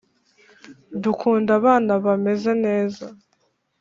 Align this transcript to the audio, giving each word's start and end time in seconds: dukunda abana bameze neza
dukunda 1.03 1.51
abana 1.59 1.91
bameze 2.05 2.51
neza 2.65 3.05